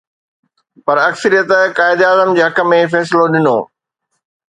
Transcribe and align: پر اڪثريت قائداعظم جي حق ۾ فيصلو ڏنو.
پر 0.85 0.97
اڪثريت 1.09 1.51
قائداعظم 1.79 2.35
جي 2.39 2.43
حق 2.47 2.65
۾ 2.75 2.83
فيصلو 2.95 3.31
ڏنو. 3.33 3.57